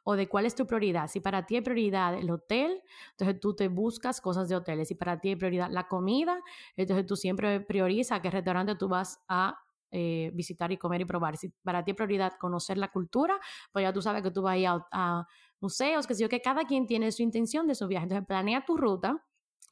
[0.05, 1.09] o de cuál es tu prioridad.
[1.09, 4.88] Si para ti es prioridad el hotel, entonces tú te buscas cosas de hoteles.
[4.88, 6.40] Si para ti es prioridad la comida,
[6.77, 9.59] entonces tú siempre priorizas qué restaurante tú vas a
[9.94, 11.37] eh, visitar y comer y probar.
[11.37, 13.38] Si para ti es prioridad conocer la cultura,
[13.72, 15.27] pues ya tú sabes que tú vas a ir a,
[15.61, 18.05] museos, que sé yo, que cada quien tiene su intención de su viaje.
[18.05, 19.22] Entonces planea tu ruta,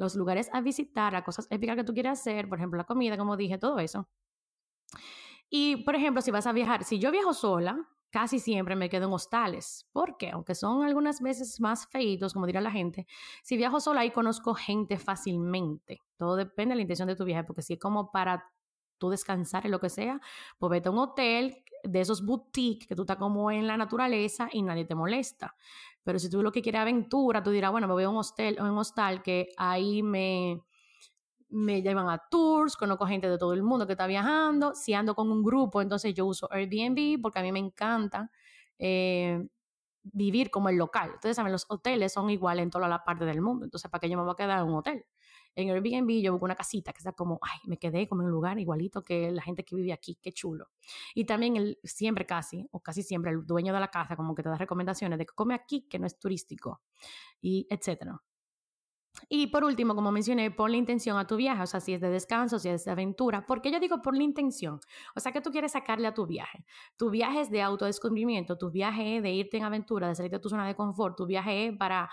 [0.01, 3.19] los lugares a visitar, las cosas épicas que tú quieres hacer, por ejemplo, la comida,
[3.19, 4.09] como dije, todo eso.
[5.51, 9.07] Y, por ejemplo, si vas a viajar, si yo viajo sola, casi siempre me quedo
[9.07, 13.07] en hostales, porque aunque son algunas veces más feitos, como dirá la gente,
[13.43, 16.01] si viajo sola ahí conozco gente fácilmente.
[16.17, 18.51] Todo depende de la intención de tu viaje, porque si es como para
[18.99, 20.21] tú descansar en lo que sea,
[20.59, 24.49] pues vete a un hotel de esos boutiques que tú estás como en la naturaleza
[24.53, 25.55] y nadie te molesta.
[26.03, 28.59] Pero si tú lo que quieres aventura, tú dirás, bueno, me voy a un hostel
[28.61, 30.63] o un hostal que ahí me,
[31.51, 34.75] me llevan a tours, conozco gente de todo el mundo que está viajando.
[34.75, 38.31] Si ando con un grupo, entonces yo uso Airbnb porque a mí me encanta
[38.79, 39.47] eh,
[40.03, 41.13] vivir como el local.
[41.15, 43.65] Ustedes saben, los hoteles son iguales en toda la parte del mundo.
[43.65, 45.05] Entonces, ¿para qué yo me voy a quedar en un hotel?
[45.55, 48.33] En Airbnb yo busco una casita que está como, ay, me quedé como en un
[48.33, 50.69] lugar igualito que la gente que vive aquí, qué chulo.
[51.15, 54.43] Y también el, siempre casi, o casi siempre, el dueño de la casa como que
[54.43, 56.83] te da recomendaciones de que come aquí, que no es turístico,
[57.41, 58.23] y etcétera.
[59.29, 62.01] Y por último, como mencioné, pon la intención a tu viaje, o sea, si es
[62.01, 63.45] de descanso, si es de aventura.
[63.45, 64.81] ¿Por qué yo digo por la intención?
[65.15, 66.65] O sea, que tú quieres sacarle a tu viaje.
[66.97, 70.39] Tu viaje es de autodescubrimiento, tu viaje es de irte en aventura, de salir de
[70.39, 72.09] tu zona de confort, tu viaje es para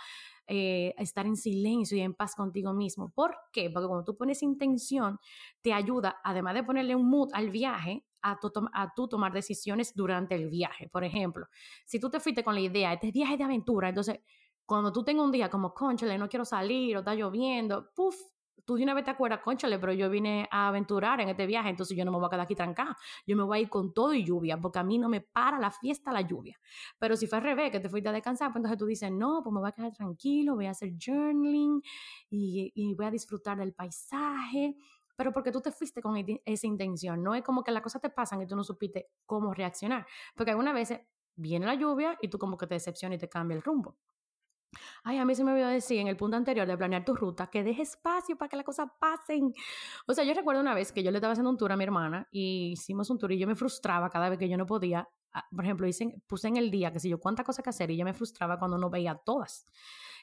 [0.48, 3.10] eh, estar en silencio y en paz contigo mismo.
[3.10, 3.70] ¿Por qué?
[3.70, 5.20] Porque cuando tú pones intención,
[5.62, 8.40] te ayuda, además de ponerle un mood al viaje, a,
[8.74, 10.90] a tú tomar decisiones durante el viaje.
[10.90, 11.48] Por ejemplo,
[11.86, 14.20] si tú te fuiste con la idea, este viaje de aventura, entonces
[14.66, 18.18] cuando tú tengas un día como, conchale, no quiero salir o está lloviendo, puff,
[18.66, 21.70] tú de una vez te acuerdas, conchale, pero yo vine a aventurar en este viaje,
[21.70, 22.98] entonces yo no me voy a quedar aquí trancada.
[23.26, 25.60] Yo me voy a ir con todo y lluvia, porque a mí no me para
[25.60, 26.60] la fiesta la lluvia.
[27.00, 29.42] Pero si fue al revés, que te fuiste a descansar, pues entonces tú dices, no,
[29.44, 31.82] pues me voy a quedar tranquilo, voy a hacer journaling
[32.30, 34.76] y, y voy a disfrutar del paisaje
[35.18, 36.16] pero porque tú te fuiste con
[36.46, 37.24] esa intención.
[37.24, 40.06] No es como que las cosas te pasan y tú no supiste cómo reaccionar.
[40.36, 41.02] Porque algunas veces
[41.36, 43.98] viene la lluvia y tú como que te decepcionas y te cambia el rumbo.
[45.04, 47.48] Ay, a mí se me olvidó decir en el punto anterior de planear tu ruta
[47.48, 49.54] que deje espacio para que las cosas pasen.
[50.08, 51.84] O sea, yo recuerdo una vez que yo le estaba haciendo un tour a mi
[51.84, 55.08] hermana y hicimos un tour y yo me frustraba cada vez que yo no podía.
[55.34, 57.92] Ah, por ejemplo, hice, puse en el día, que sé yo, cuántas cosas que hacer
[57.92, 59.68] y yo me frustraba cuando no veía todas.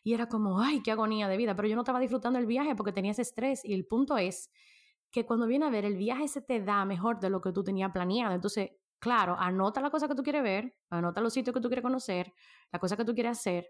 [0.02, 2.74] Y era como, ay, qué agonía de vida, pero yo no estaba disfrutando el viaje
[2.74, 3.64] porque tenía ese estrés.
[3.64, 4.50] Y el punto es
[5.11, 7.62] que cuando viene a ver, el viaje se te da mejor de lo que tú
[7.62, 8.35] tenías planeado.
[8.35, 11.83] Entonces, claro, anota la cosa que tú quieres ver, anota los sitios que tú quieres
[11.83, 12.35] conocer,
[12.72, 13.68] la cosa que tú quieres hacer,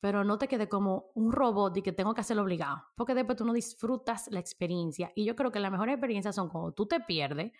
[0.00, 3.36] pero no te quede como un robot y que tengo que hacerlo obligado, porque después
[3.36, 5.12] tú no disfrutas la experiencia.
[5.14, 7.52] Y yo creo que las mejores experiencias son cuando tú te pierdes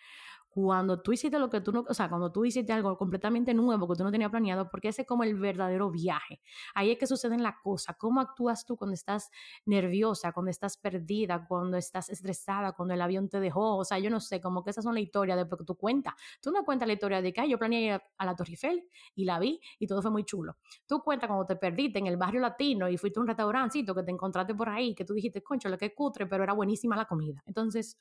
[0.51, 3.87] cuando tú hiciste lo que tú no, o sea, cuando tú hiciste algo completamente nuevo
[3.87, 6.41] que tú no tenías planeado, porque ese es como el verdadero viaje.
[6.75, 7.95] Ahí es que suceden las cosas.
[7.97, 9.29] ¿Cómo actúas tú cuando estás
[9.65, 13.77] nerviosa, cuando estás perdida, cuando estás estresada, cuando el avión te dejó?
[13.77, 15.75] O sea, yo no sé, como que esas son la historia de lo que tú
[15.75, 16.15] cuentas.
[16.41, 18.83] Tú no cuentas la historia de que yo planeé ir a la Torre Eiffel
[19.15, 20.57] y la vi y todo fue muy chulo.
[20.85, 24.03] Tú cuentas cuando te perdiste en el barrio latino y fuiste a un restaurancito que
[24.03, 27.05] te encontraste por ahí, que tú dijiste, concho, lo que cutre, pero era buenísima la
[27.05, 27.41] comida.
[27.45, 27.97] Entonces,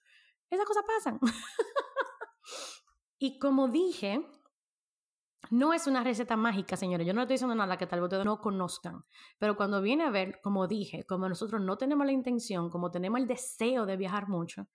[0.51, 1.21] esas cosas pasan.
[3.19, 4.27] Y como dije,
[5.51, 7.07] no es una receta mágica, señores.
[7.07, 9.05] Yo no estoy diciendo nada que tal vez ustedes no conozcan.
[9.39, 13.21] Pero cuando viene a ver, como dije, como nosotros no tenemos la intención, como tenemos
[13.21, 14.69] el deseo de viajar mucho,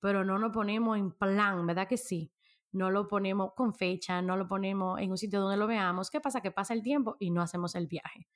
[0.00, 2.32] pero no nos ponemos en plan, ¿verdad que sí?
[2.72, 6.10] No lo ponemos con fecha, no lo ponemos en un sitio donde lo veamos.
[6.10, 6.40] ¿Qué pasa?
[6.40, 8.28] Que pasa el tiempo y no hacemos el viaje.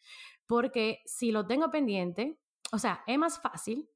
[0.47, 2.39] Porque si lo tengo pendiente,
[2.73, 3.89] o sea, es más fácil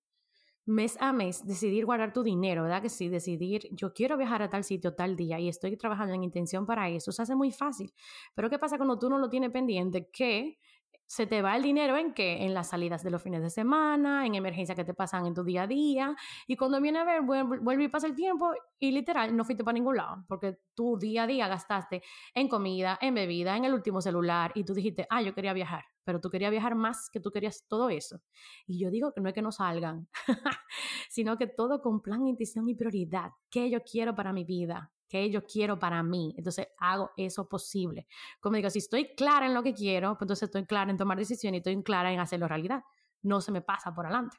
[0.66, 2.82] mes a mes decidir guardar tu dinero, ¿verdad?
[2.82, 6.24] Que sí, decidir, yo quiero viajar a tal sitio tal día y estoy trabajando en
[6.24, 7.92] intención para eso, se hace muy fácil.
[8.34, 10.08] Pero ¿qué pasa cuando tú no lo tienes pendiente?
[10.10, 10.58] Que
[11.06, 12.44] se te va el dinero en qué?
[12.44, 15.44] En las salidas de los fines de semana, en emergencias que te pasan en tu
[15.44, 16.16] día a día.
[16.46, 19.74] Y cuando viene a ver, vuelve, y pasa el tiempo y literal no fuiste para
[19.74, 22.02] ningún lado, porque tú día a día gastaste
[22.34, 25.84] en comida, en bebida, en el último celular y tú dijiste, ah, yo quería viajar,
[26.04, 28.20] pero tú querías viajar más que tú querías todo eso.
[28.66, 30.08] Y yo digo que no es que no salgan,
[31.10, 33.30] sino que todo con plan, intención y prioridad.
[33.50, 34.90] ¿Qué yo quiero para mi vida?
[35.14, 36.34] Que yo quiero para mí.
[36.36, 38.08] Entonces hago eso posible.
[38.40, 41.16] Como digo, si estoy clara en lo que quiero, pues entonces estoy clara en tomar
[41.16, 42.82] decisiones y estoy clara en hacerlo realidad.
[43.22, 44.36] No se me pasa por adelante.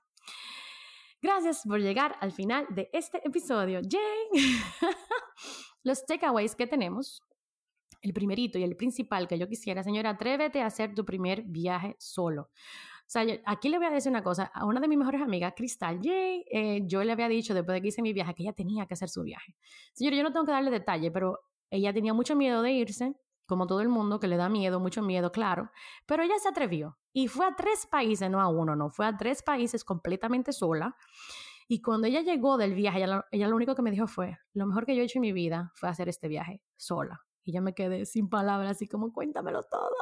[1.21, 3.79] Gracias por llegar al final de este episodio.
[3.79, 4.59] ¡Yay!
[5.83, 7.23] Los takeaways que tenemos.
[8.01, 11.95] El primerito y el principal que yo quisiera, señora, atrévete a hacer tu primer viaje
[11.99, 12.49] solo.
[13.05, 14.45] O sea, aquí le voy a decir una cosa.
[14.53, 17.81] A una de mis mejores amigas, Cristal J, eh, yo le había dicho después de
[17.81, 19.55] que hice mi viaje que ella tenía que hacer su viaje.
[19.93, 21.39] Señor, yo no tengo que darle detalle, pero
[21.69, 23.15] ella tenía mucho miedo de irse
[23.45, 25.69] como todo el mundo, que le da miedo, mucho miedo, claro,
[26.05, 29.15] pero ella se atrevió y fue a tres países, no a uno, no, fue a
[29.15, 30.95] tres países completamente sola.
[31.67, 34.65] Y cuando ella llegó del viaje, ella, ella lo único que me dijo fue, lo
[34.65, 37.21] mejor que yo he hecho en mi vida fue hacer este viaje sola.
[37.43, 39.95] Y ya me quedé sin palabras, así como, cuéntamelo todo.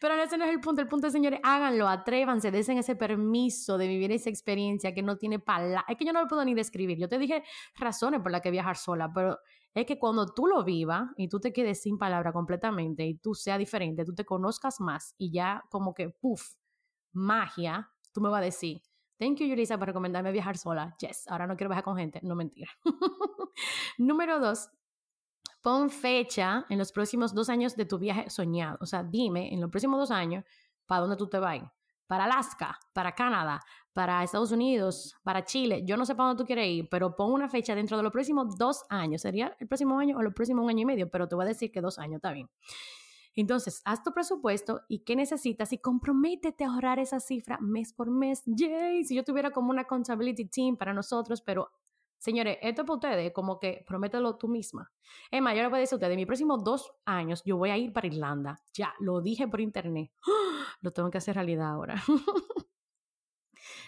[0.00, 0.82] Pero ese no es el punto.
[0.82, 5.16] El punto es, señores, háganlo, atrévanse, desen ese permiso de vivir esa experiencia que no
[5.16, 5.84] tiene palabras.
[5.88, 6.98] Es que yo no lo puedo ni describir.
[6.98, 7.42] Yo te dije
[7.76, 9.38] razones por las que viajar sola, pero
[9.74, 13.34] es que cuando tú lo vivas y tú te quedes sin palabra completamente y tú
[13.34, 16.54] seas diferente, tú te conozcas más y ya como que, puff,
[17.12, 18.80] magia, tú me vas a decir,
[19.18, 20.94] Thank you, Yulisa, por recomendarme viajar sola.
[21.00, 22.20] Yes, ahora no quiero viajar con gente.
[22.22, 22.70] No mentira.
[23.98, 24.68] Número dos,
[25.66, 28.78] pon fecha en los próximos dos años de tu viaje soñado.
[28.80, 30.44] O sea, dime en los próximos dos años
[30.86, 31.60] para dónde tú te vas.
[32.06, 33.60] Para Alaska, para Canadá,
[33.92, 35.82] para Estados Unidos, para Chile.
[35.84, 38.12] Yo no sé para dónde tú quieres ir, pero pon una fecha dentro de los
[38.12, 39.22] próximos dos años.
[39.22, 41.48] Sería el próximo año o los próximos un año y medio, pero te voy a
[41.48, 42.48] decir que dos años, está bien.
[43.34, 48.08] Entonces, haz tu presupuesto y qué necesitas y comprométete a ahorrar esa cifra mes por
[48.08, 48.44] mes.
[48.46, 51.72] Yay, si yo tuviera como una accountability team para nosotros, pero
[52.26, 54.90] Señores, esto es para ustedes, como que promételo tú misma.
[55.30, 57.70] Más, yo le voy a decir a ustedes, en mis próximos dos años yo voy
[57.70, 58.58] a ir para Irlanda.
[58.74, 60.10] Ya, lo dije por internet.
[60.80, 62.02] Lo tengo que hacer realidad ahora.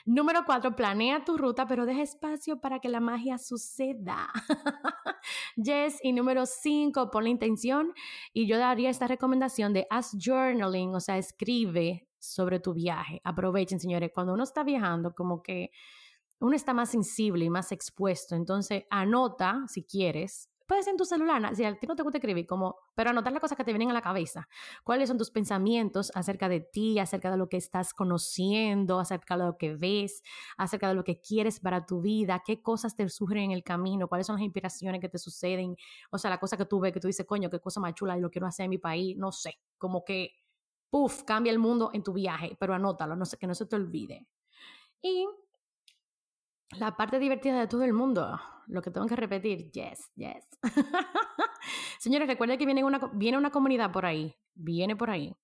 [0.06, 4.28] Número cuatro, planea tu ruta, pero deja espacio para que la magia suceda.
[5.56, 5.98] yes.
[6.04, 7.92] Y número cinco, pon la intención.
[8.32, 13.20] Y yo daría esta recomendación de haz journaling, o sea, escribe sobre tu viaje.
[13.24, 15.72] Aprovechen, señores, cuando uno está viajando, como que
[16.40, 18.34] uno está más sensible y más expuesto.
[18.34, 20.48] Entonces, anota si quieres.
[20.66, 23.40] Puedes en tu celular, si a ti no te gusta escribir, como, pero anotar las
[23.40, 24.48] cosas que te vienen a la cabeza.
[24.84, 29.44] ¿Cuáles son tus pensamientos acerca de ti, acerca de lo que estás conociendo, acerca de
[29.46, 30.22] lo que ves,
[30.58, 32.42] acerca de lo que quieres para tu vida?
[32.44, 34.08] ¿Qué cosas te surgen en el camino?
[34.08, 35.74] ¿Cuáles son las inspiraciones que te suceden?
[36.10, 38.18] O sea, la cosa que tú ves, que tú dices, coño, qué cosa más chula
[38.18, 39.16] y lo quiero hacer en mi país.
[39.16, 40.32] No sé, como que,
[40.90, 43.76] puff, cambia el mundo en tu viaje, pero anótalo, no sé, que no se te
[43.76, 44.26] olvide.
[45.00, 45.26] Y
[46.72, 48.38] la parte divertida de todo el mundo.
[48.66, 50.44] Lo que tengo que repetir, yes, yes.
[51.98, 55.34] Señores, recuerden que viene una, viene una comunidad por ahí, viene por ahí.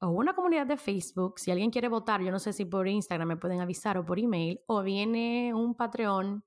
[0.00, 3.28] O una comunidad de Facebook, si alguien quiere votar, yo no sé si por Instagram
[3.28, 6.44] me pueden avisar o por email, o viene un Patreon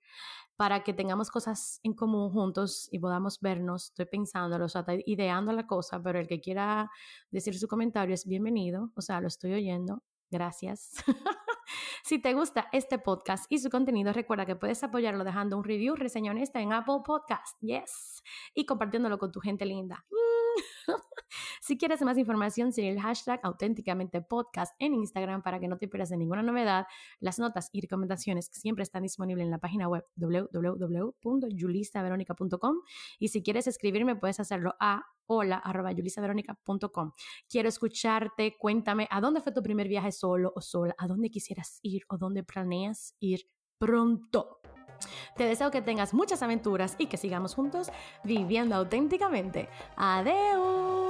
[0.58, 3.86] para que tengamos cosas en común juntos y podamos vernos.
[3.86, 6.92] Estoy pensando, o sea, estoy ideando la cosa, pero el que quiera
[7.32, 10.04] decir su comentario es bienvenido, o sea, lo estoy oyendo.
[10.30, 10.92] Gracias.
[12.08, 15.96] Si te gusta este podcast y su contenido, recuerda que puedes apoyarlo dejando un review,
[15.96, 18.22] reseña honesta en Apple Podcast, yes,
[18.54, 20.06] y compartiéndolo con tu gente linda.
[21.62, 25.88] si quieres más información, sigue el hashtag auténticamente podcast en Instagram para que no te
[25.88, 26.86] pierdas ninguna novedad.
[27.20, 32.76] Las notas y recomendaciones siempre están disponibles en la página web www.julisaveronica.com
[33.20, 35.62] y si quieres escribirme puedes hacerlo a hola
[37.50, 41.80] Quiero escucharte, cuéntame a dónde fue tu primer viaje solo o sola, a dónde quisieras
[41.82, 44.60] ir o dónde planeas ir pronto.
[45.36, 47.92] Te deseo que tengas muchas aventuras y que sigamos juntos
[48.24, 49.70] viviendo auténticamente.
[49.96, 51.05] Adiós.